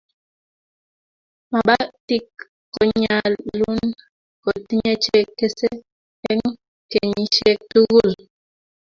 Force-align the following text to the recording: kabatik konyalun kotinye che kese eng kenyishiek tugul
kabatik 1.49 2.29
konyalun 2.73 3.81
kotinye 4.43 4.93
che 5.03 5.17
kese 5.37 5.69
eng 6.31 6.45
kenyishiek 6.91 7.59
tugul 7.71 8.11